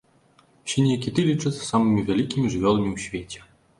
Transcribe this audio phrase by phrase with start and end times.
[0.71, 3.39] Сінія кіты лічацца самымі вялікімі жывёламі ў свеце.